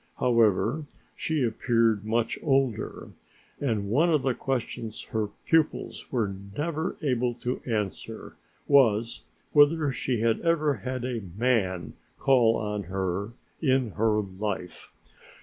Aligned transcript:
However, 0.17 0.87
she 1.15 1.43
appeared 1.43 2.03
much 2.03 2.39
older, 2.41 3.09
and 3.59 3.87
one 3.91 4.09
of 4.11 4.23
the 4.23 4.33
questions 4.33 5.03
her 5.03 5.27
pupils 5.45 6.11
were 6.11 6.33
never 6.57 6.95
able 7.03 7.35
to 7.35 7.59
answer 7.67 8.35
was 8.67 9.21
whether 9.53 9.91
she 9.91 10.21
had 10.21 10.39
ever 10.41 10.73
had 10.73 11.05
a 11.05 11.21
man 11.37 11.93
call 12.17 12.57
on 12.57 12.85
her 12.85 13.33
in 13.61 13.91
her 13.91 14.19
life. 14.21 14.91